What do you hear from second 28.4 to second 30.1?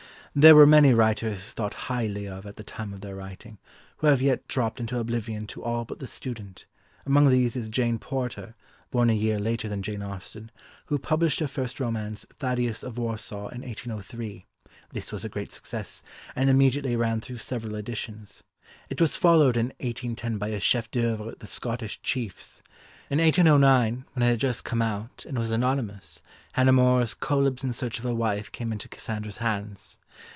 came into Cassandra's hands.